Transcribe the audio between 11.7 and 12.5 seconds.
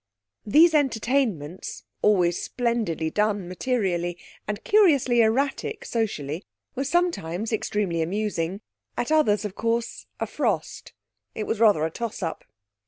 a toss up.